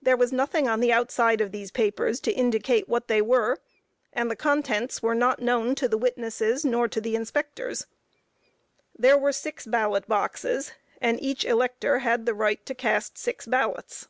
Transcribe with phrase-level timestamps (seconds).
[0.00, 3.58] There was nothing on the outside of these papers to indicate what they were,
[4.12, 7.88] and the contents were not known to the witnesses nor to the inspectors.
[8.96, 14.06] There were six ballot boxes, and each elector had the right to cast six ballots.